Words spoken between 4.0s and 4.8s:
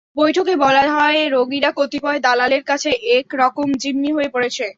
হয়ে পড়েছে।